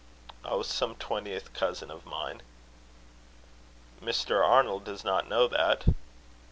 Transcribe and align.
"Oh! 0.43 0.63
some 0.63 0.95
twentieth 0.95 1.53
cousin 1.53 1.91
of 1.91 2.07
mine." 2.07 2.41
"Mr. 4.01 4.43
Arnold 4.43 4.83
does 4.83 5.03
not 5.03 5.29
know 5.29 5.47
that?" 5.47 5.85